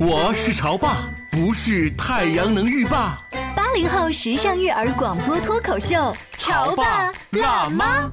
[0.00, 3.16] 我是潮爸，不是太阳能浴霸。
[3.56, 8.08] 八零后时尚育儿广播脱口秀，潮爸辣妈。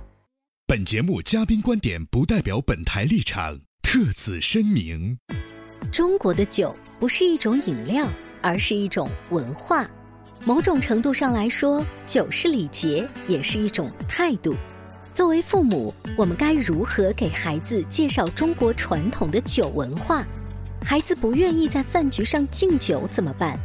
[0.65, 5.15] 本节目嘉宾观点不代表本台立场，特此声明。
[5.91, 8.07] 中国的酒不是一种饮料，
[8.41, 9.87] 而是一种文化。
[10.43, 14.55] 某种程度上来说，酒是礼节，也是一种态度。
[15.13, 20.25] 作为父母，我们该如何给孩子介绍中国传统的酒文化？
[20.87, 23.57] 孩子不愿意在饭局上敬酒怎么办？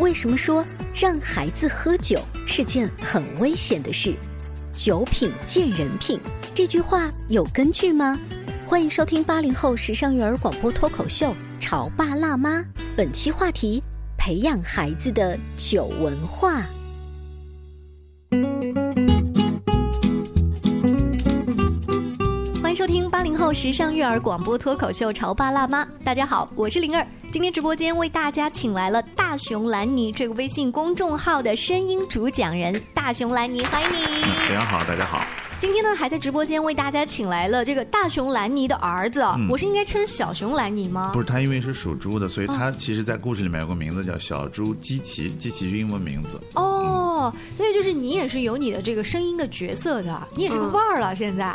[0.00, 4.16] 为什么说让孩子喝酒是件很危险的事？
[4.72, 6.18] 酒品见人品
[6.52, 8.18] 这句话有根据吗？
[8.66, 11.30] 欢迎收听八零后时尚育儿广播脱口秀
[11.60, 12.58] 《潮爸辣妈》，
[12.96, 13.80] 本期话题：
[14.18, 16.66] 培养孩子的酒文化。
[22.74, 27.06] 收听八零后时尚育儿广播脱口秀《潮爸辣妈》，大家好，我是灵儿。
[27.30, 34.22] 今天直播间为大家请来了大熊兰尼这个微信公众号的声音主讲人，大熊兰尼，欢迎你。
[34.48, 35.24] 大家好，大家好。
[35.60, 41.10] 今天呢，还在直播间为大家请来了这个大熊兰尼的儿子，我是应该称小熊兰尼吗？
[41.12, 46.40] 不是，他因为是属猪的，所以他其实，在故事里面有个名字叫小猪基奇，基奇是英文名字。
[46.54, 47.03] 哦，
[47.56, 51.16] 所以就是你也是有你的这个声音的角色的，你也是个腕儿了。
[51.16, 51.54] 现在，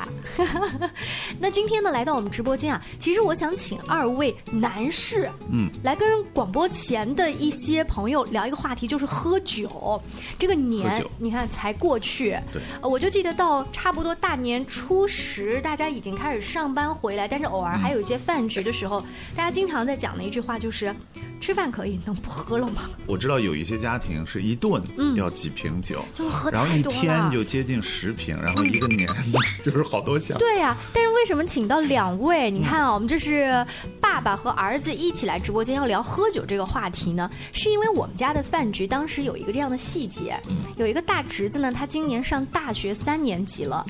[1.40, 10.02] 那今天呢，来到我们直播间啊，其实我想请二位男士，嗯，来跟广播前的一些朋友聊一个话题，就是喝酒。
[10.40, 14.00] 这个年，你看才过去，对，我就记得到差不。
[14.00, 19.04] 多大年初十，大家已经开始上班回来，但是偶尔还有一些饭局的时候，
[19.36, 20.96] 大家经常在讲的一句话就是：
[21.42, 22.84] 吃饭可以，能不喝了吗？
[23.06, 24.82] 我知道有一些家庭是一顿
[25.18, 29.10] 要几瓶酒，就喝然后一天就接近十瓶，然后一个年
[29.64, 30.38] 就是好多箱。
[30.38, 32.50] 对呀，但是为什么请到两位？
[32.50, 33.66] 你看啊，我们这是
[34.20, 37.30] 爸爸和儿子一起来直播间要聊喝酒这个话题呢？
[37.54, 40.38] 是因为我们家的饭局当时有一个这样的细节，
[40.76, 43.82] 有一个大侄子呢，他今年上大学三年级了。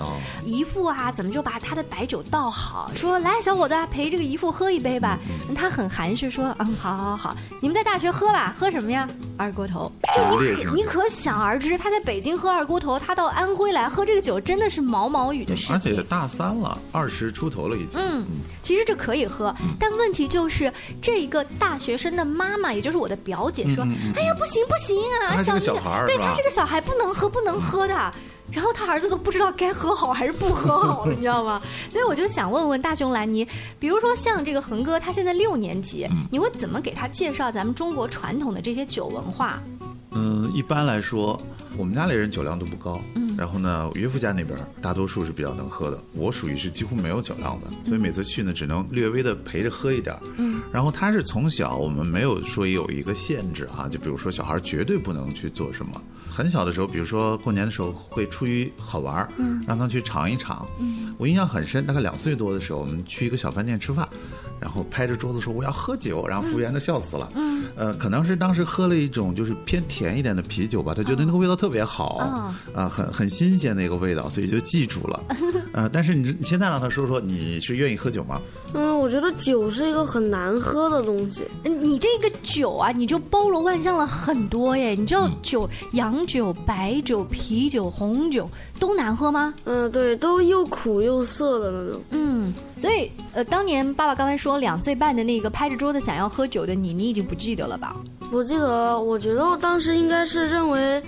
[0.46, 2.92] 姨父啊，怎么就把他的白酒倒好？
[2.94, 5.18] 说来，小伙子陪这个姨父喝一杯吧。
[5.56, 9.08] 他很含蓄说，嗯，好好好，你们在大学喝吧，喝什么呀？
[9.36, 9.92] 二锅头。
[10.54, 15.76] 你你可想而知，他在北京喝二锅头，他到安徽来喝这个酒，真的是毛毛雨的事情。
[15.76, 18.00] 而且大三了，二十出头了已经。
[18.00, 18.24] 嗯，
[18.62, 20.72] 其实这可以喝，但问题就是
[21.02, 23.84] 这一个大学生的妈妈，也就是我的表姐说，
[24.16, 28.14] 哎呀，不行不行啊，小孩对他是个小孩，不能喝不能喝的。
[28.52, 31.62] 然后他儿子都不知道该喝好还是不喝好， 你知道吗？
[31.88, 33.48] 所以我就想问问大熊兰尼，
[33.80, 39.62] 比如说像这个恒哥，他现在六年级，你会怎么给他介绍咱们中国传统的这些酒文化？
[40.20, 41.42] 嗯，一般来说，
[41.78, 43.00] 我们家里人酒量都不高。
[43.16, 50.14] 嗯，然后呢，岳父家那边大多数是比较能喝的，我属于是几乎没有酒量的，所以每次去呢，只能略微的陪着喝一点。
[50.36, 56.02] 嗯，然后他是从小我们没有说有一个限制哈，就比如说小孩绝对不能去做什么。
[56.30, 59.30] 很小的时候，比如说过年的时候，会出于好玩儿，
[59.66, 60.68] 让他去尝一尝。
[60.80, 64.08] 嗯我印象很深，大概两岁多的时候，我们去一个小饭店吃饭，
[64.62, 67.30] 然后拍着桌子说我要喝酒，然后服务员都笑死了。
[67.76, 75.24] 呃，可能是当时喝了一种就是偏甜一点的啤酒吧，他觉得那个味道特别好，啊，很很新鲜的一个味道，所以就记住了。
[75.74, 78.40] 呃，但是你你现在让他说说，你是愿意喝酒吗？
[78.74, 81.44] 嗯，我觉得酒是一个很难喝的东西。
[81.64, 84.92] 你这个酒啊，你就包罗万象了很多耶。
[84.92, 86.20] 你知道酒洋。
[86.30, 88.48] 酒、白酒、啤酒、红酒
[88.80, 89.52] 都难喝吗？
[89.64, 92.02] 嗯，对，都又苦又涩的那种。
[92.12, 97.96] 嗯，所以呃，当年爸爸刚才说两岁半的那个拍着桌子想要喝酒的你，你已经不记得了吧？
[98.32, 101.02] 不记得，我觉得我当时应该是认为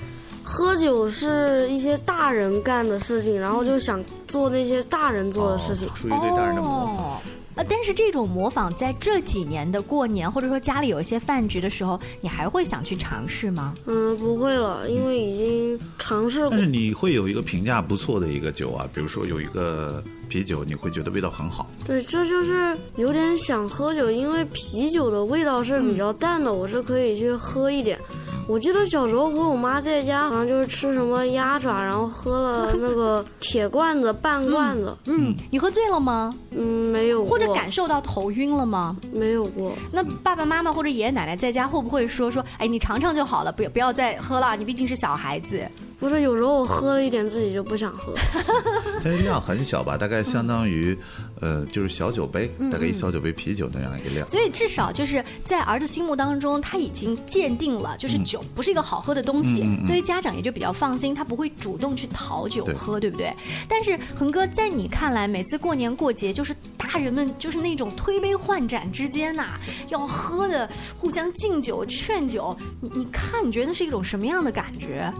[0.44, 5.88] 喝酒是一些大人干的事情，然后就想做那些大人做的事情。
[5.94, 7.22] 出于对大人的模仿。
[7.54, 13.74] 呃，但是这种模仿在这几年的过年，或者说家里有一些饭局的时候，你还会想去尝试吗？
[13.88, 16.60] 嗯，不会了，因为已经尝试过但。
[16.60, 20.02] 是你会有一个评价不错的一个酒啊，比如说有一个
[20.32, 21.68] 啤酒，你会觉得味道很好。
[21.86, 28.00] 对，这就是有点想喝酒，因为啤酒的味道是比较淡的，我是可以去喝一点。
[28.48, 34.96] 我记得小时候和我妈在家，好像就是吃什么鸭爪，然后喝了那个铁罐子、半罐子。
[35.08, 36.34] 嗯，你喝醉了吗？
[36.52, 38.96] 嗯，没有过，或者感受到头晕了吗？
[39.12, 39.74] 没有过。
[39.92, 45.68] 那爸爸妈妈或者爷爷奶奶在家会不会说说，哎，你尝尝就好了，不要不要再喝了，你毕竟是小孩子。
[46.02, 48.16] 不是，有时候我喝了一点，自己就不想喝。
[49.04, 50.98] 它的量很小吧，大概相当于，
[51.40, 54.28] 呃，就是小酒杯，大概一小酒杯啤酒那样一个量。
[54.28, 63.32] 所以至少就是在儿子心目当中，他已经鉴定了，就是酒不是一个好喝的东西，所以家长也就比较放心，他不会主动去讨酒喝，对不对？
[63.70, 69.60] 但是恒哥，在你看来，每次过年过节，就是大人们就是那种推杯换盏之间呐、
[69.90, 75.14] 要喝的互相敬酒劝酒，你你看，你觉得那是一种什么样的感觉？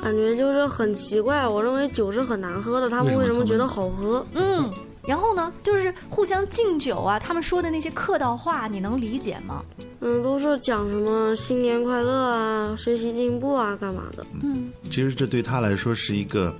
[0.00, 1.46] 感觉就是很奇怪。
[1.46, 4.24] 我认为酒是很难喝的，他们为什么觉得好喝？
[4.34, 4.70] 嗯，
[5.06, 9.64] 然后呢，就是互相敬酒啊，他们说的那些客套话，你能理解吗？
[10.00, 14.26] 嗯，都是讲什么新年快乐啊、学习进步啊，干嘛的？
[14.42, 16.54] 嗯，其实这对他来说是一个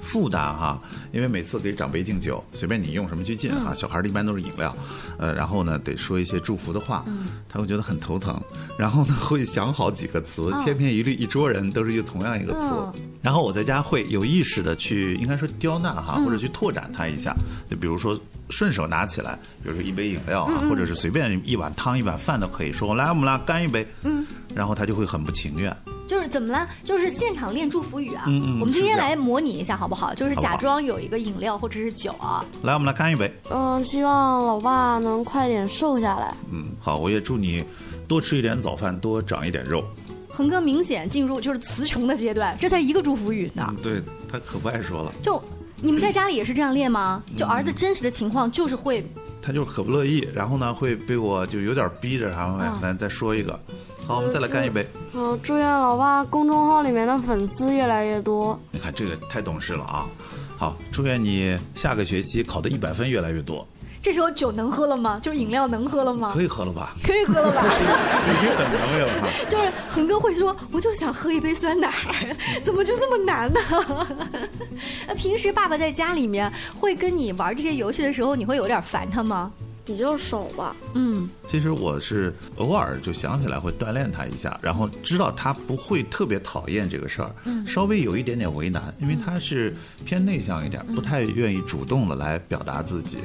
[0.00, 0.80] 负担哈，
[1.18, 4.72] 因为每次给长辈敬酒，随便你用什么去敬哈，小孩儿一般都是饮料，
[5.18, 7.04] 呃，然后呢得说一些祝福的话，
[7.48, 8.40] 他会觉得很头疼，
[8.78, 17.34] 然后呢会想好几个词，千篇一律，一桌人都是用同样一个词，然后我在家会有意识的去，应该说刁难哈，或者去拓展他一下，
[17.68, 18.16] 就比如说
[18.50, 25.74] 顺手拿起来，比如说一杯饮料啊，或者是随便一碗汤、一碗饭都可以说，来我们俩干一杯，嗯，然后他就会很不情愿。
[26.06, 26.66] 就是怎么了？
[26.84, 28.24] 就是现场练祝福语啊！
[28.26, 30.14] 嗯嗯我们今天来模拟一下好不好？
[30.14, 32.42] 就是假装有一个饮料或者是酒啊。
[32.62, 33.30] 来，我们来干一杯。
[33.50, 36.34] 嗯，希望老爸能快点瘦下来。
[36.50, 37.62] 嗯，好，我也祝你
[38.06, 39.84] 多吃一点早饭，多长一点肉。
[40.30, 43.66] 恒哥明显进入就是词穷的阶段，这才一个祝福语呢。
[43.68, 45.42] 嗯，对他可不爱说了，就
[45.80, 47.22] 你们在家里也是这样练吗？
[47.36, 49.04] 就儿子真实的情况就是会
[49.40, 53.58] 他就是可不乐意，然后呢会被我就有点逼着，然后嗯来再说一个。
[54.06, 54.86] 好，我们再来干一杯。
[55.12, 58.58] 好，祝愿老爸公众号里面的粉丝越来越多。
[58.70, 60.06] 你看这个太懂事了啊！
[60.56, 63.66] 好，祝愿你下个学期考的一百分越来越多。
[64.00, 65.18] 这时候酒能喝了吗？
[65.22, 66.30] 就是饮料能喝了吗？
[66.32, 66.94] 可以喝了吧？
[67.04, 67.62] 可以喝了吧？
[67.68, 69.28] 已经很能为了哈。
[69.48, 71.90] 就是恒哥会说，我就想喝一杯酸奶，
[72.62, 73.60] 怎么就这么难呢？
[75.06, 79.50] 那平时爸爸在家里面会跟你玩这些游戏的时候，你会有点烦他吗？
[79.88, 87.34] 比较少吧，嗯，其实我是偶尔就想起来会锻炼他一下，然后知道他不会特别讨厌这个事儿，
[87.66, 89.74] 稍微有一点点为难，因为他是
[90.04, 93.16] 偏内向一点，不太愿意主动的来表达自己。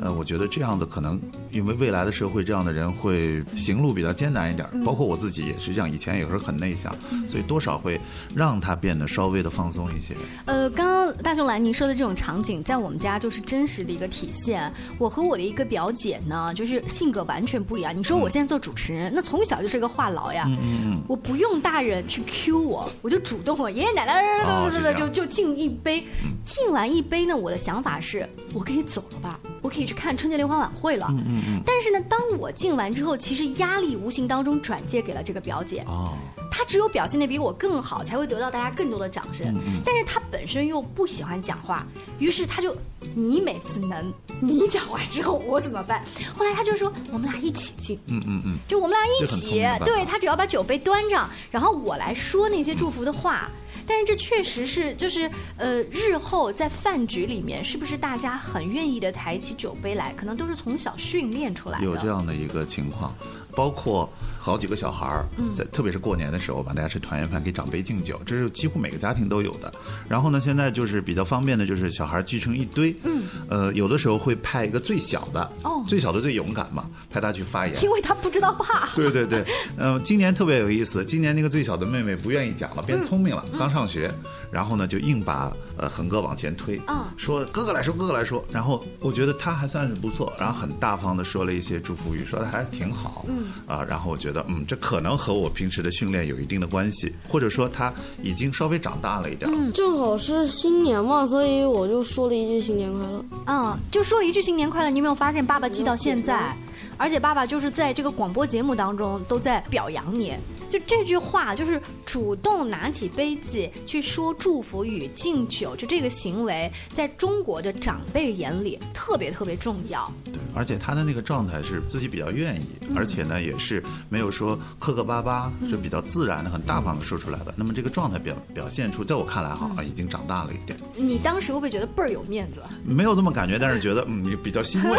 [0.00, 1.20] 呃，我觉得这样子可能
[1.50, 6.92] 因为未来的社会，这样的人会行路比较艰难一点，包括我自己也是这样，以前也是很内向，
[7.28, 8.00] 所以多少会
[8.34, 10.14] 让他变得稍微的放松一些。
[10.46, 14.72] 呃，刚刚大熊兰您说的这种场景，在我们家就是真实的一个体现。
[14.98, 17.96] 我和我的一个表姐呢，就是性格完全不一样。
[17.96, 25.00] 你说我现在做主持人，那从小就是个话痨呀，嗯我不用大人去 Q 我，我就主动我爷爷奶奶哦是这样。
[25.00, 26.06] 就就敬一杯，
[26.44, 31.06] 敬完一杯呢，我的想法是我可以走了吧，我可以去看春节联欢晚会了。
[31.10, 31.60] 嗯。
[31.66, 35.82] 但是呢，当我敬完之后，其实压力无形当中转借给了这个表姐。
[35.86, 36.16] 哦，
[36.58, 39.54] 他只有表现的比我更好，才会得到大家更多的掌声。
[39.84, 41.86] 但是他本身又不喜欢讲话，
[42.18, 42.76] 于是他就
[43.14, 46.02] 你每次能，你讲完之后我怎么办？
[46.36, 53.48] 后来他就说我们俩一起敬，嗯嗯嗯，就我们俩一起对他只要把酒杯端上，然后我来说那些祝福的话。
[53.86, 60.12] 但是这确实是，就是呃，日后在饭局里面，是不是大家很愿意的抬起酒杯来？
[60.16, 61.84] 可能都是从小训练出来的。
[61.84, 63.14] 有这样的一个情况，
[63.54, 69.72] 包括好几个小孩儿，在特别是过年的时候吧，大家吃团圆饭给长辈敬酒，这是几乎每个家庭都有的。
[70.08, 77.82] 然后呢，现在就是比较方便的，就是小孩聚成一堆，嗯，呃，有的时候会派一个最小的，哦最小的最勇敢嘛，派他去发言。
[77.82, 78.88] 因为他不知道怕。
[78.94, 79.44] 对对对，
[79.76, 81.04] 嗯、今年特别有意思。
[81.04, 84.10] 今年那个最小的妹妹不愿意讲了，变聪明了，刚上学，
[84.50, 88.42] 然后呢就硬把呃恒哥往前推，啊说哥哥来说，哥哥来说。
[88.50, 99.50] 然后我觉得他还算是不错，然后很大方的说了一些祝福语，说的还挺好，嗯啊，然后我觉得嗯，这可能和我平时的训练有一定的关系，或者说他已经稍微长大了一点。
[99.52, 103.24] 嗯正好是新年嘛，所以我就说了一句新年快乐。
[103.46, 106.56] 嗯，就说了一句新年快乐，你有没有发现爸爸记到现在？
[106.98, 110.34] 而且爸爸就是在这个广播节目当中都在表扬你。
[110.68, 120.12] 就这句话，就是主动拿起杯子去说祝福语、敬酒，就这个行为，在中国的长辈眼里特别特别重要。
[120.26, 127.54] 对，而且他的那个状态是自己比较愿意，而且呢也是没有说磕磕巴巴，就比较自然的、很大方的说出来的。
[127.56, 130.78] 那么这个状态表表现出，在我看来哈，已经长大了一点。
[130.94, 132.60] 你当时会不会觉得倍儿有面子？
[132.84, 134.98] 没有这么感觉，但是觉得嗯比较欣慰。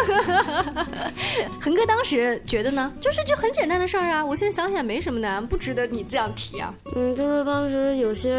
[1.60, 6.72] 恒 哥当时觉得呢，就是这很简单的事儿啊，我现在想想没什么难，不值得你这样提啊。
[6.94, 8.38] 嗯，就是当时有些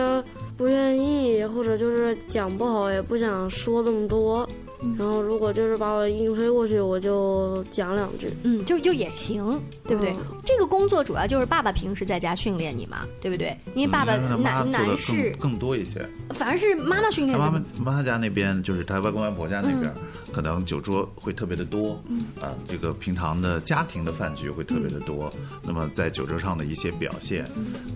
[0.58, 4.50] 不愿意，或者就是讲不好，也不想说这么多。
[4.98, 8.28] 然后如果就是把我硬推过去，我就讲两句。
[8.44, 10.16] 嗯，就就也行，对不对？
[10.44, 13.56] 这个工作主要就是爸爸平时在家训练你嘛，对不对？
[13.76, 17.38] 因为爸爸男男士更多一些，反而是妈妈训练。
[17.38, 19.92] 妈妈妈妈家那边就是他外公外婆家那边。
[20.34, 25.30] 可能酒桌会特别的多，嗯，啊，这个平常的家庭的饭局会特别的多，
[25.62, 27.46] 那么在酒桌上的一些表现，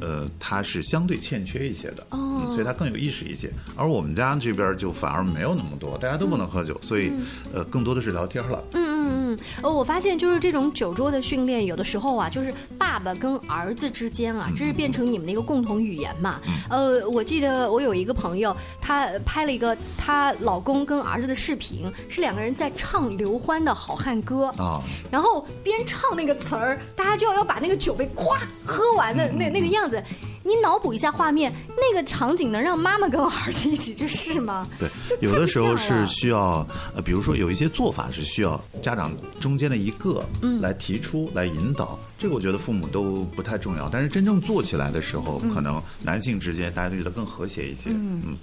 [0.02, 3.50] 呃，他是相对欠缺一些的，哦，所以他更有意识一些。
[3.78, 7.12] 而我们家这边就反而没有那么多，大家都不能喝酒，所以，
[7.54, 8.62] 呃，更多的是聊天了。
[8.74, 16.42] 嗯嗯嗯，呃，我发现就是这种酒桌的训练，有的时候啊，就是爸爸跟儿子之间啊，这是变成你们的一个共同语言嘛。
[16.70, 22.26] 呃，我记得我有一个朋友，她拍了一个她老公跟儿子的视频，是。
[22.26, 30.04] 两个人在唱刘欢的好汉歌啊，然后边唱那个词儿，大家就要要把那个酒杯咵喝完的那那个样子。
[30.46, 34.68] 你脑补一下画面，那个场景能让妈妈跟我儿子一起去试吗？
[34.78, 34.88] 对，
[35.20, 40.24] 有的时候是需要呃，比如说有一些做法是需要家长中间的一个
[40.62, 43.90] 来提出来引导，这个我觉得父母都不太重要。
[43.90, 47.90] 但是真正做起来的时候，可能男性之间大家都觉得更和谐一些。
[47.90, 48.38] 嗯。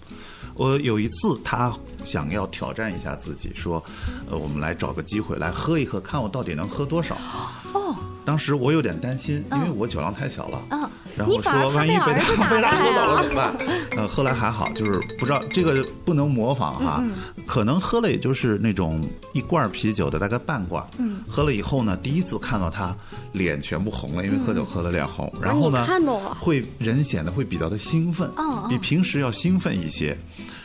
[0.55, 1.73] 我有一次，他
[2.05, 3.83] 想要挑战一下自己，说
[4.29, 7.17] ：“呃，我们来找个机会来喝一喝，看我到底能喝多少。”
[7.73, 10.63] 哦，当时我有点担心，因为我酒量太小了。
[10.71, 13.57] 嗯，然后说万一被他被他喝倒了怎么办？
[13.97, 17.05] 呃，后来还好，就是不知道这个不能模仿哈，
[17.47, 19.03] 可能喝了也就是那种
[19.33, 20.85] 一罐啤酒的大概半罐。
[20.99, 22.97] 嗯，喝了以后呢，第一次看到他
[23.33, 25.33] 脸全部红了，因为喝酒喝的脸红。
[25.41, 25.87] 然后呢，
[26.41, 28.31] 会人显得会比较的兴奋，
[28.69, 30.17] 比平时要兴奋一些。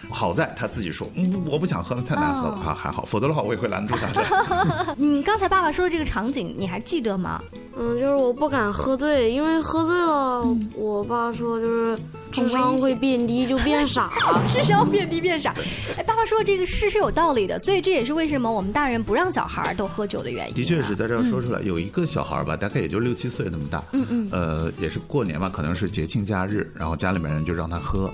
[0.10, 4.96] 好在他自己说，嗯，我不想喝，太难喝了哈，还好，否则的话我也会拦住他的。
[4.98, 7.42] 你， 刚才爸爸说的这个场景，你还记得吗？
[7.80, 10.44] 嗯，就是我不敢喝醉，因为喝醉了，
[10.76, 11.98] 我爸说就是
[12.32, 14.12] 智商会变低，就变傻，
[14.50, 15.54] 智商变低变傻。
[15.98, 20.56] 哎，爸爸说这个事是有道理的，所以这也是为什么我们大人不让小孩都喝酒的原因。
[20.56, 28.12] 的确是在这儿说出来，有一个小孩吧，大概也就六七岁那么大，嗯嗯，呃，也是过年吧，可能是节庆假日，然后家里面人就让他喝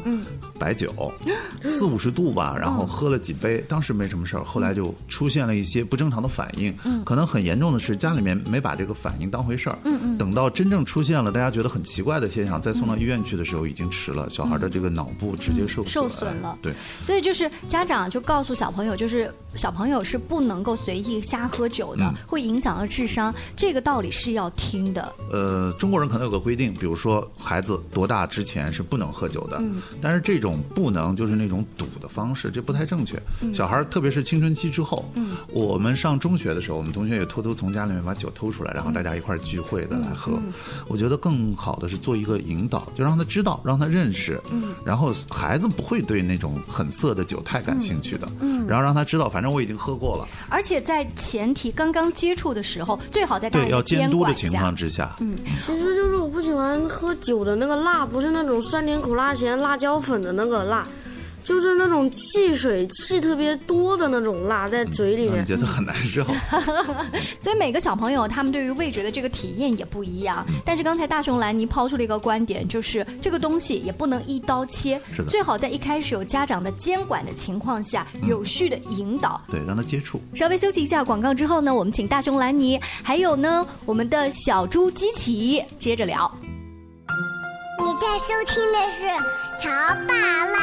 [0.59, 0.93] 白酒，
[1.83, 7.03] 四五十度吧，然后喝了几杯，当时没什么事儿，后来就出现了一些不正常的反应，嗯。
[7.03, 9.57] 可能很严重的是家里面没把这个反应当回。
[9.57, 16.57] 事儿，嗯嗯，等到真正出现了大家觉得很奇怪的现象，再送到医院去的时候已经迟了，小孩的这个脑部直接受受损了。
[16.61, 25.13] 对，所以就是家长就告诉小朋友，就是小朋友是不能够随意瞎喝酒的，会影响到智商，这个道理是要听的。
[25.29, 33.21] 呃，中国人可能有个规定，比如说孩子多大之前是不能喝酒的，嗯，但是这种不能就是那种赌的方式，这不太正确。
[33.53, 39.33] 小孩特别是青春期之后，嗯，我们上中学的时候，我们同学也偷偷从家里面把酒偷出来，然后大家一块。
[39.43, 40.39] 聚会的来喝，
[40.87, 60.87] 我觉得更好的是做一个引导，就让他知道，让他认识，嗯，然后孩子不会对那种很涩的酒太感兴趣的，嗯，然后让他知道，反正我已经喝过了，而且在前提刚刚接触的时候，最好在对要监督的情况之下，嗯，其实就是我不喜欢喝酒的那个辣，不是那种酸甜苦辣咸辣椒粉的那个辣。
[61.43, 66.23] 就是那种汽水气特别多的那种辣在嘴里面，觉得很难受。
[67.39, 70.45] 所以每个小朋友他们对于味觉的这个体验也不一样。
[70.65, 80.21] 但是刚才大熊兰尼抛出了一个观点，就是这个东西也不能一刀切，最好在一开始有家长的监管的情况下，有序的引导，对，让他接触。
[80.33, 86.31] 稍微休息一下广告之后呢，我们请大熊兰尼，还有呢我们的小猪基奇接着聊。
[87.85, 89.05] 你在收听的是
[89.61, 89.69] 《乔
[90.07, 90.13] 爸
[90.45, 90.62] 辣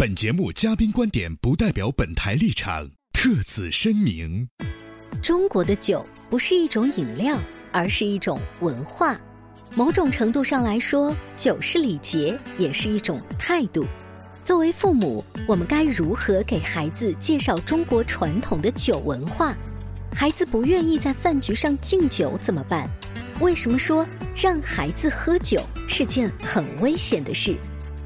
[0.00, 4.48] 本节目嘉宾观点不代表本台立场，特此声明。
[5.22, 7.38] 中国的酒不是一种饮料，
[7.70, 9.20] 而是一种文化。
[9.74, 13.84] 某种程度上来说，酒是礼节，也是一种态度。
[14.42, 19.54] 作为父母，我们该如何给孩子介绍中国传统的酒文化？
[20.14, 22.88] 孩子不愿意在饭局上敬酒怎么办？
[23.40, 27.54] 为什么说让孩子喝酒是件很危险的事？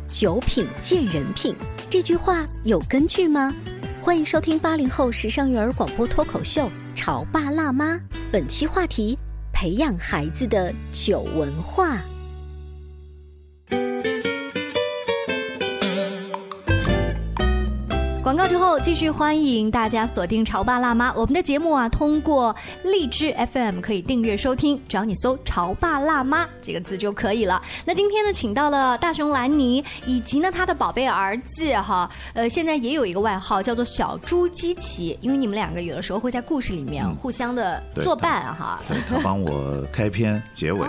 [0.09, 1.55] 酒品见人品，
[1.95, 3.55] 这句话有根据吗？
[4.01, 7.95] 欢迎收听八零后时尚育儿广播脱口秀《潮爸辣妈》，
[8.33, 9.17] 本期话题：
[9.53, 12.01] 培养孩子的酒文化。
[18.35, 27.63] 广告之后，继续欢迎大家锁定《潮爸辣妈》我们的节目啊，通过荔枝 FM 可以订阅收听，只要你搜“潮爸辣妈”这个字就可以了。
[27.85, 38.81] 那今天呢，请到了大熊兰尼以及呢他的宝贝儿子哈，呃，现在也有一个外号叫做小猪基奇，因为你们两个有的时候会在故事里面互相的作伴啊哈。
[39.09, 40.85] 他帮我开篇结尾。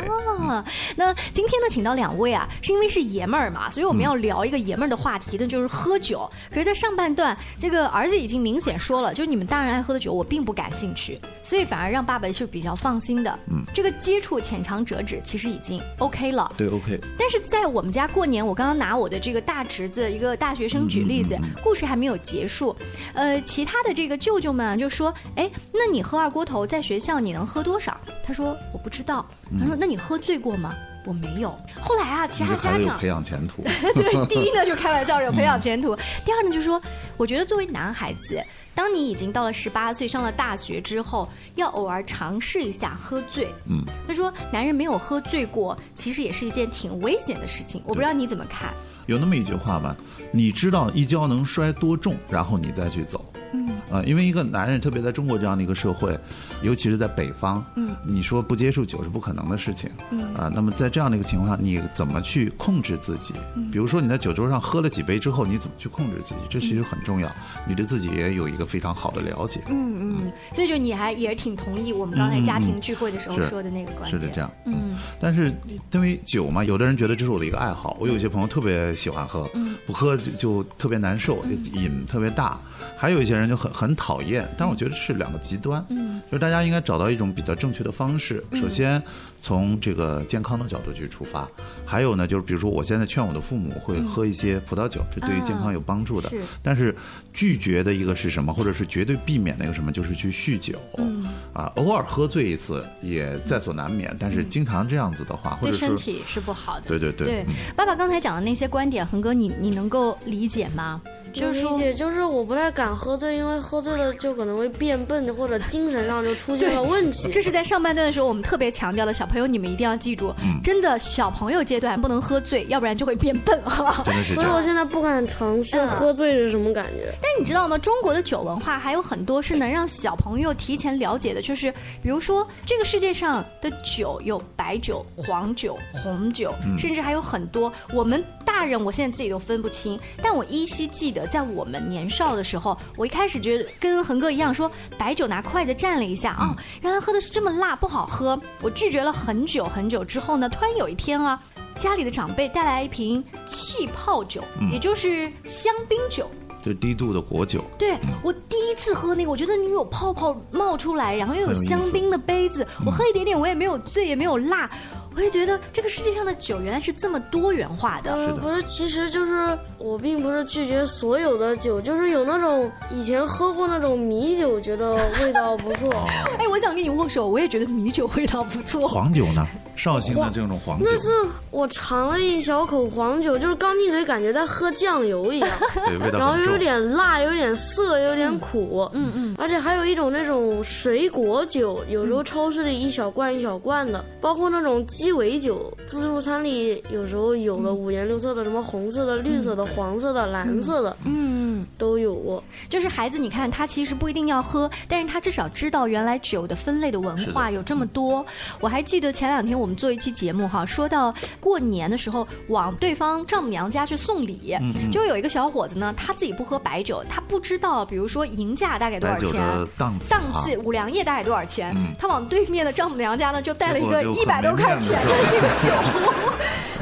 [0.49, 0.65] 啊，
[0.97, 6.27] 那今天呢，请到两位啊，是因为是爷们儿嘛，所以我们要聊一个爷们儿的话题，那就是喝酒。
[6.49, 13.39] 可是，在上半段，这个儿子已经明显说了，就是你们大人爱喝的酒，我并不感兴趣，所以反而让爸爸是比较放心的。
[13.47, 16.51] 嗯，这个接触浅尝辄止，其实已经 OK 了。
[16.57, 16.99] 对，OK。
[17.17, 22.75] 但是在我们家过年，我刚刚拿我的这个大侄子，一个大学生举例子，故事还没有结束。
[23.13, 29.25] 呃，其他的这个舅舅们啊就说：“哎，那你喝二锅头在学校你能喝多少？”他说：“我不知道。”
[29.59, 30.73] 他说：“那你喝醉过吗？”
[31.05, 31.57] 我没有。
[31.79, 33.61] 后来啊，其他家长培养前途。
[33.95, 35.95] 对，第一呢就开玩笑 有培养前途，
[36.25, 36.81] 第二呢就是说，
[37.15, 38.43] 我觉得作为男孩子，
[38.73, 43.53] 当你已经到了十八岁，上了大学之后，要偶尔尝试一下喝醉。
[43.69, 47.81] 嗯，他说，男人没有喝醉过，其实也是一件挺危险的事情。
[47.85, 48.73] 我不知道你怎么看。
[49.05, 49.95] 有那么一句话吧，
[50.31, 53.23] 你知道一跤能摔多重，然后你再去走。
[53.53, 56.17] 嗯啊、因为一个男人，特别在中国这样的一个社会，
[56.61, 59.89] 尤其是在北方，嗯你说不接触酒是不可能的事情。
[60.11, 63.33] 嗯啊、那么在这样的一个情况下，你怎么去控制自己？
[63.55, 66.41] 嗯比如说你在酒桌上喝了几杯之后，你怎么去控制自己？
[66.49, 67.29] 这其实很重要，
[67.67, 69.61] 你对自己也有一个非常好的了解。
[69.69, 74.11] 嗯嗯，所以就你还也挺同意我们刚才家庭聚会的时候说的那个观点。
[74.11, 74.51] 是的，这样。
[74.65, 75.53] 嗯但是
[75.91, 81.43] 因为酒嘛，有的人觉得这是我的一个爱好，我有一些朋友特别喜欢喝，嗯不喝就就特别难受，
[81.73, 82.57] 瘾特别大。
[82.97, 85.85] 还有一些人就很很讨厌，但我觉得是两个极端。
[85.89, 88.43] 嗯就是大家应该找到一种比较正确的方式。
[88.51, 89.01] 嗯首先
[89.39, 91.47] 从这个健康的角度去出发，
[91.85, 96.29] 还有呢，就是比如说我现在劝我的父母会喝一些葡萄酒，这对于健康有帮助的。
[96.29, 96.95] 是但是
[97.33, 100.79] 拒绝的一个是什么，或者是绝对避免的一个什么，就是去酗酒。
[100.97, 106.87] 嗯啊，偶尔喝醉一次也在所难免，但是经常这样子的话，或对身体是不好的。
[106.87, 111.01] 对对对对嗯，爸爸刚才讲的那些观点，恒哥你你能够理解吗？
[111.35, 117.29] 就是理解，就是我不太敢喝醉，因为喝醉了就可能会变笨，或者精神上就出现了问题。
[117.31, 124.01] 这是在上半段的时候我们特别强调的，小朋友你们一定要记住，嗯真的小朋友阶段不能喝醉，要不然就会变笨哈。
[124.05, 127.13] 真的是所以我现在不敢尝试嗯喝醉是什么感觉。
[127.21, 127.77] 但你知道吗？
[127.77, 131.71] 中国的酒文化还有很多是能让小朋友提前了解的，就是
[132.01, 139.99] 比如说这个世界上的酒有白酒、黄酒、红酒，嗯甚至还有很多我们大人我现在自己都分不清。
[140.21, 148.39] 但我依稀记得，在我们年少的时候，我一开始觉得跟恒哥一样，说白酒拿筷子蘸了一下，哦，原来喝的是这么辣，不好喝。
[148.61, 151.39] 我拒绝了很久很久之后呢，突然有一天啊。
[151.77, 156.25] 家里的长辈带来一瓶气泡酒，嗯也就是香槟酒，
[156.63, 157.61] 就低度的果酒。
[157.77, 164.71] 对我第一次喝那个，我觉得你有泡泡冒出来，然后又有香槟的杯子，我喝一点点，我也没有醉，也没有辣，
[165.15, 168.11] 我也觉得这个世界上的酒原来是这么多元化的。
[168.11, 175.89] 呃，不是，其实就是我并不是拒绝所有的酒，就是有那种以前喝过那种米酒，觉得味道不错。
[176.37, 178.87] 哎，我想跟你握手，我也觉得米酒味道不错。
[178.87, 179.45] 黄酒呢？
[179.75, 181.09] 绍兴的这种黄酒那，是
[181.51, 185.49] 我尝了一小口黄酒，就是刚进嘴感觉在喝酱油一样，
[185.85, 186.57] 对，味道然后又有。
[186.65, 202.43] 点辣，有点涩，有点苦，嗯嗯，而且还有一种那种水果酒，有时候超市里一小罐一小罐的，包括那种鸡尾酒，自助餐里有时候有的五颜六色的，什么红色的、绿色的、黄色的、蓝色的，嗯，都有过。
[202.69, 208.25] 就是孩子，你看他其实不一定要喝，但是他至少知道原来酒的分类的文化有这么多。
[208.59, 214.55] 我还记得前两天我们做一期节目哈，说到过年的时候往对方丈母娘家去送礼，
[214.91, 219.33] 就有一个小伙子呢，他自己不喝白酒，他不知道，比如说银价大概多少钱。
[219.33, 221.73] 的档次档啊次五粮液大概多少钱？
[221.75, 224.94] 嗯他往对面的丈母娘家呢，就带了一个一百多块钱
[225.29, 225.69] 这个酒，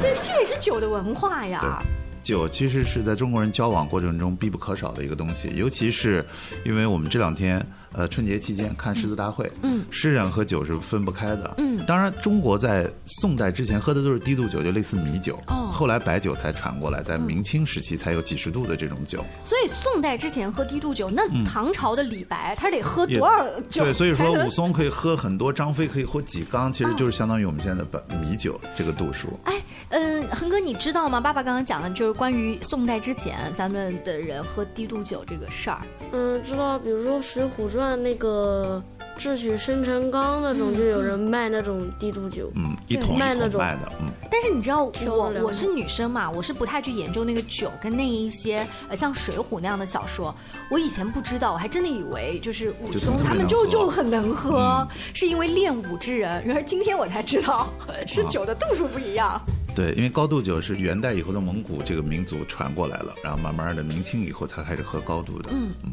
[0.00, 1.82] 这这也是酒的文化呀。
[2.22, 6.24] 酒其实是在中国人交往过程中必不可少的一个东西，尤其是
[6.64, 7.64] 因为我们这两天
[7.94, 11.54] 呃春节期间看诗词大会，嗯诗人和酒是分不开的。
[11.58, 19.24] 嗯当然中国在宋代之前喝的都是低度酒，就类似米酒，哦后来白酒才传过来，在明清时期才有几十度的这种酒。
[19.44, 23.84] 所以宋代之前喝低度酒，那嗯唐朝的李白他得喝多少酒？
[23.84, 29.38] 对，所以说武松可以喝很多，张飞可以喝几缸，其实就是相当于我们现在的本米酒这个度数。
[29.44, 31.20] 哎，嗯，恒哥，你知道吗？
[31.20, 35.82] 爸爸刚刚讲的就是关于宋代之前咱们的人喝低度酒这个事儿。
[36.12, 38.82] 嗯，知道，比如说《水浒传》那个
[39.16, 44.10] 智取生辰纲那种，嗯就有人卖那种低度酒，嗯，一桶一卖那种卖的，嗯。
[44.30, 44.92] 但是你知道我
[45.44, 50.34] 我是女生嘛，我是不太去研究那个酒跟那一些呃像《水浒》那样的小说。
[50.70, 56.44] 我以前不知道，我还真的以为就是武就松他们就就很能喝，嗯是因为练武之人。
[56.44, 57.68] 然而今天我才知道，
[58.06, 59.40] 是啊酒的度数不一样。
[59.76, 65.50] 对，因为高度酒是元代以后的蒙古这个民族传过来了，然后慢慢的明清以后才开始喝高度的。
[65.52, 65.92] 嗯嗯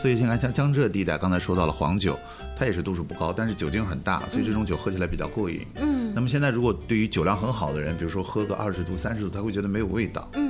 [0.00, 2.18] 所以现在像江浙地带，刚才说到了黄酒，
[2.56, 5.60] 它也是度数不高，但是酒精很大，所以这种酒喝起来比较过瘾。
[5.76, 10.28] 嗯那么现在如果对于酒量很好的人，比如说喝个二十度、三十度，他会觉得没有味道。
[10.34, 10.47] 嗯。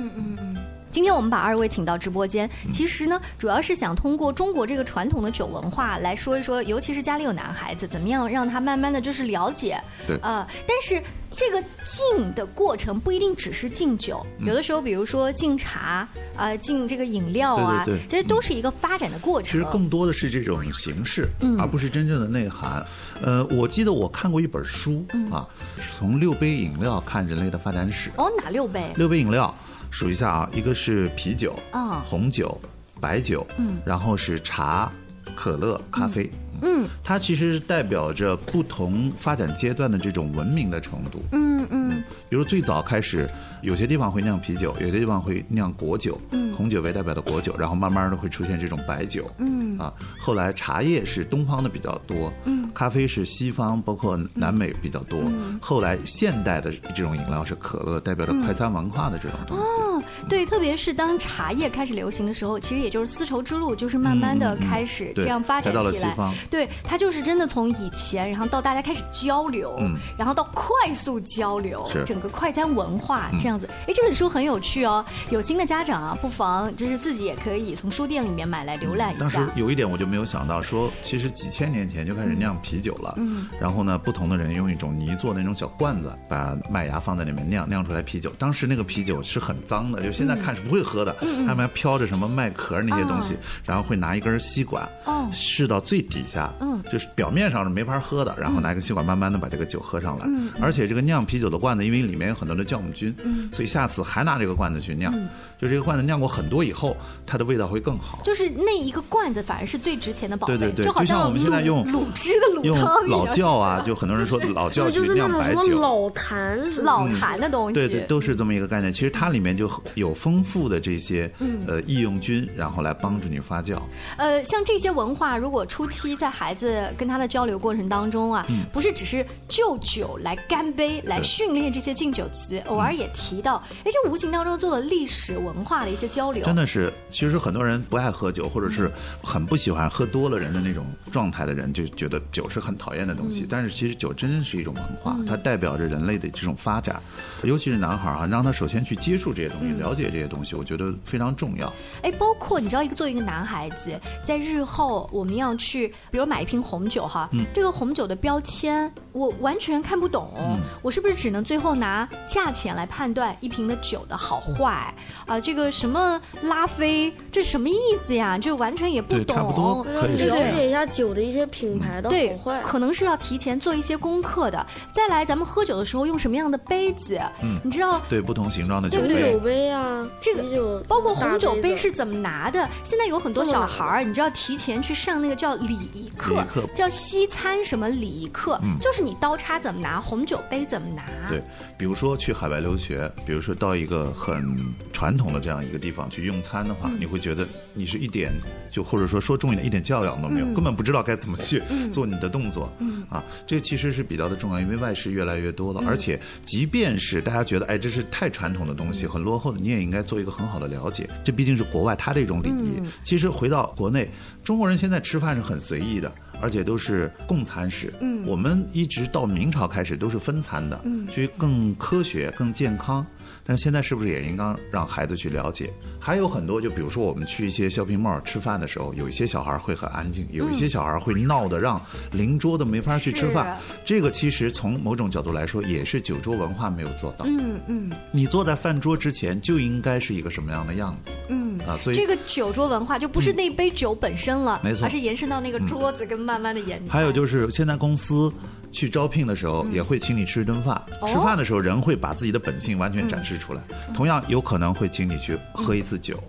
[0.91, 19.51] 今天我们把二位请到直播间，其实呢，主要是想通过中国这个传统的酒文化来说一说，尤其是家里有男孩子，怎么样让他慢慢的就是了解，对呃，但是这个敬的过程不一定只是敬酒，嗯有的时候比如说敬茶，呃，敬这个饮料啊，对对对其实都是一个发展的过程。
[19.51, 22.83] 其实更多的是这种形式，嗯而不是真正的内涵。
[23.21, 25.47] 呃，我记得我看过一本书、嗯啊，
[25.95, 28.09] 从六杯饮料看人类的发展史。
[28.17, 28.91] 哦，哪六杯？
[28.95, 29.53] 六杯饮料
[29.91, 32.59] 数一下啊，一个是啤酒、啊红酒、
[32.99, 33.77] 白酒，嗯。
[33.85, 34.91] 然后是茶、
[35.35, 36.29] 可乐、咖啡。
[36.61, 36.87] 嗯。
[37.03, 41.21] 它其实是代表着不同发展阶段的这种文明的程度。
[41.31, 42.03] 嗯嗯。
[42.29, 43.29] 比如最早开始，
[43.61, 46.53] 有些地方会酿啤酒，有些地方会酿果酒，嗯。
[46.55, 59.81] 红酒为代表的果酒，然后慢慢的会出现这种白酒，嗯啊，后来茶叶是东方的比较多，嗯咖啡是西方，包括南美比较多，嗯后来现代的这种饮料是可乐，代表着快餐文化的这种东西。
[59.81, 66.09] 哦，对，特别是当茶叶开始流行的时候，其实也就是丝绸之路，就是慢慢的开始这样发展才到了起来。
[66.09, 73.67] 西方对，它就是真的从以前，然后到大家开始交流，嗯然后到快速交流，是整个快餐文化嗯这样子。
[73.87, 79.49] 哎、这本书很有趣哦，有心的家长啊，不妨就是自己也可以从书店里面买来浏览一下。
[79.55, 83.13] 有一点我就没有想到，说其实几千年前就开始酿啤酒了。
[83.17, 88.31] 嗯然后呢，不同的人用一种泥做的那种小罐子，把麦芽放在里面酿，酿出来啤酒。
[88.37, 100.25] 当时那个啤酒是很脏的，就现在看是不会喝的，嗯嗯上面飘着什么麦壳那些东西，哦然后会拿一根吸管，哦试到最底下，嗯就是表面上是没法喝的，然后拿一个吸管慢慢的把这个酒喝上来。
[100.27, 105.13] 嗯而且这个酿啤酒的罐子，因为里面有很多的酵母菌，嗯所以下次还拿这个罐子去酿。
[105.15, 105.27] 嗯
[105.59, 108.21] 就这个罐子酿过很多以后，它的味道会更好。
[108.23, 115.79] 就是那一个罐子反而是最值钱的宝贝，对对对，就好像我们现在用卤汁的卤汤老窖啊，就很多人说老窖去就是那酿白种什么酒。
[115.79, 118.91] 老坛老坛的东西，对对，都是这么一个概念。
[118.91, 123.79] 其实它里面就有丰富的这些嗯呃益用菌，然后来帮助你发酵。
[124.17, 136.45] 呃，像这些文化，如果初期在孩子跟他的交流过程当中啊，嗯不是只是就酒来干杯，来训练这些敬酒词，偶尔也提到，哎，这无形当中做了历史文化的一些交流。
[136.45, 138.91] 真的是，其实很多人不爱喝酒，或者是
[139.23, 143.41] 很不喜欢喝多了人的那种状态的人，就觉得酒是很讨厌的东西。
[143.41, 147.01] 嗯但是其实酒真正是一种文化，嗯它代表着人类的这种发展，
[147.43, 151.71] 尤其是男孩儿啊，让他首先去接触这些东西，嗯了解这些东西，我觉得非常重要。
[152.03, 164.93] 哎，包括你知道，一个作为一个男孩子，在日后我们要去，比如买一瓶红酒哈，嗯这个红酒的标签我完全看不懂，我是不是只能最后拿价钱来判断一瓶的酒的好坏
[165.25, 165.39] 啊？
[165.39, 168.37] 这个什么拉菲，这什么意思呀？
[168.37, 169.28] 这完全也不懂。
[169.29, 174.65] 对，差不多可以了解一下酒的一些品牌的好坏，可能是要提前做一些功课的。
[174.91, 177.19] 再来，咱们喝酒的时候用什么样的杯子？
[177.41, 178.01] 嗯，你知道？
[178.09, 179.31] 对，不同形状的酒杯。
[179.31, 182.67] 酒杯啊，这个包括红酒杯是怎么拿的？
[182.83, 191.03] 现在有很多小孩儿，你知道提前去上那个叫礼仪课，叫西餐什么礼仪课，就是你刀叉怎么拿，红酒杯怎么拿。
[191.27, 191.41] 对，
[191.77, 194.55] 比如说去海外留学，比如说到一个很
[194.91, 198.33] 传统的这样一个地方去用餐的话，你会觉得你是一点
[198.71, 202.71] 就或者说说重一点一点教养都没有，根本不知道该怎么去做你的动作。
[203.09, 211.09] 啊，这其实是比较的重要，因为外事越来越多了，而且即便是大家觉得哎这是太传统的东西，很落后的，你也应该做一个很好的了解。
[211.23, 212.81] 这毕竟是国外他的一种礼仪。
[213.03, 214.09] 其实回到国内，
[214.43, 216.11] 中国人现在吃饭是很随意的。
[216.41, 223.05] 而且都是共餐式，嗯，我们一直到明朝开始都是分餐的，嗯，所以更科学、更健康。
[223.49, 225.73] 但是现在是不是也应该让孩子去了解？
[225.99, 231.81] 还有很多，就比如说我们去一些 shopping mall 吃饭的时候，有一些小孩会很安静，有一些小孩会闹得让
[232.11, 233.57] 邻桌的没法去吃饭。
[233.83, 237.25] 这个其实从某种角度来说，也是酒桌文化没有做到。
[237.25, 241.11] 嗯嗯，你坐在饭桌之前就应该是一个什么样的样子？
[241.29, 246.79] 嗯啊，所以这个酒桌文化就不是那杯酒本身了，没错，而是延伸到那个桌子跟慢慢的延。
[246.87, 248.31] 还有就是现在公司。
[248.71, 253.61] 去招聘的时候也会请你吃一顿饭，吃饭的时候人会把自己的本性完全展示出来。
[253.93, 256.21] 同样有可能会请你去喝一次酒，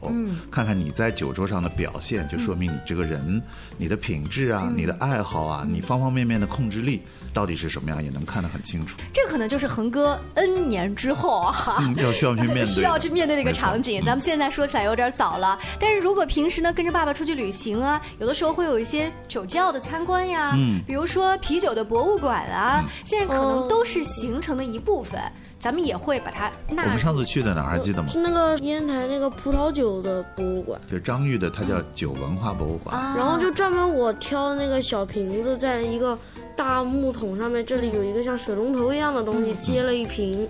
[0.50, 3.40] 看看你在酒桌上的表现，就说明你这个人、
[3.76, 7.02] 你的品质啊、你的爱好啊、你方方面面的控制力
[7.34, 8.98] 到底是什么样，也能看得很清楚。
[9.12, 14.02] 这可能就是恒哥 N 年之后哈要需要去面对 需要去面对那个场景。
[14.02, 22.29] 咱们现在说起来有点早了，但是如果平时呢跟着爸爸出去旅行啊，有的时候会有一些酒窖的参观呀，嗯，比如说啤酒的博物馆。
[22.30, 25.20] 馆啊，现在可能都是行程的一部分，
[25.58, 26.84] 咱们也会把它纳。
[26.84, 28.08] 我们上次去的哪儿还记得吗？
[28.08, 32.96] 是那个烟台那个葡萄酒的博物馆，就张裕的，它叫酒文化博物馆。
[33.16, 36.16] 然后就专门我挑那个小瓶子，在一个
[36.54, 40.48] 大木桶上面，这里有一个像水龙头一样的东西，接了一瓶。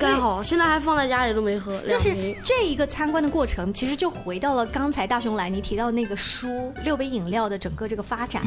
[0.00, 1.80] 盖好，现在还放在家里都没喝。
[1.82, 6.48] 就是这一个参观的过程，其实就回到了刚才大雄来你提到那个书
[6.82, 8.42] 《六杯饮料》的整个这个发展。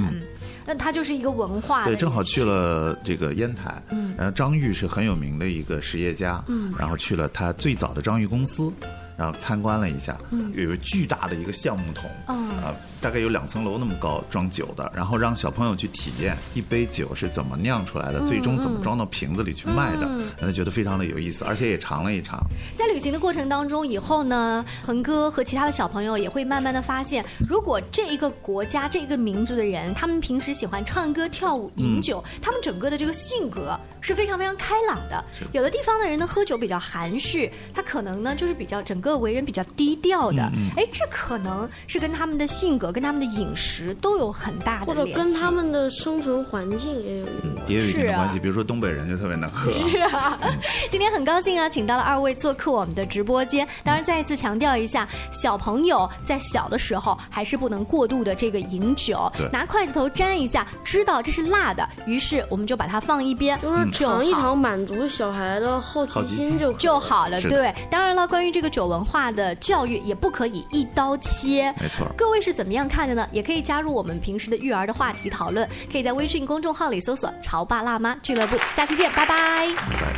[0.65, 1.86] 那它就是一个文化。
[1.86, 3.81] 对，正好去了这个烟台。
[3.89, 4.13] 嗯。
[4.17, 6.43] 然后张裕是很有名的一个实业家。
[6.47, 6.73] 嗯。
[6.77, 8.71] 然后去了他最早的张裕公司，
[9.15, 10.17] 然后参观了一下。
[10.31, 10.51] 嗯。
[10.55, 12.10] 有个巨大的一个橡木桶。
[12.25, 12.73] 啊。
[13.05, 20.07] 大概有两层楼那么高，装酒的，然后让小朋友去体验一杯酒是怎么酿出来的，最终怎么装到瓶子里去卖的，
[20.39, 22.39] 让他觉得非常的有意思，而且也尝了一尝。
[22.73, 35.23] 在旅行的过程当中，以后呢，恒哥和其他的小朋友也会慢慢的发现，如果这一个国家、这一个民族的人，他们平时喜欢唱歌、跳舞、饮酒，他们整个的这个性格是非常非常开朗的。
[35.51, 40.41] 有的地方的人呢，喝酒比较含蓄，他可能呢就是比较整个为人比较低调的。
[40.75, 42.94] 哎，这可能是跟他们的性格。
[42.95, 47.25] 跟他们的饮食都有很大的，或者跟他们的生存环境也有，
[47.67, 48.39] 也有一定的关系。
[48.39, 49.69] 比如说东北人就特别能喝。
[49.73, 50.39] 是啊，
[50.89, 53.67] 今天很高兴啊，请到了二位做客我们的直播间。
[53.84, 59.29] 当然，再一次强调一下，小朋友在小的时候还是不能过度的这个饮酒。
[59.51, 67.41] 拿筷子头沾一下，知道这是辣的，于是我们就把它放一边，就是尝一尝，满足小孩的好奇心就就好了。
[67.41, 71.73] 对，当然了，关于这个酒文化的教育，也不可以一刀切。
[71.81, 72.95] 没错，各位是怎么样？
[72.95, 78.57] 看的呢，也可以加入我们平时的育儿的话题讨论，可以在微信公众号里搜索“潮爸辣妈俱乐部”。
[78.73, 79.73] 下期见，拜拜。
[79.75, 80.13] 拜拜。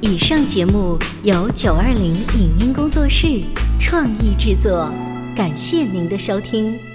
[0.00, 3.42] 以上节目由九二零影音工作室
[3.78, 4.90] 创意制作，
[5.34, 6.89] 感谢您的收听。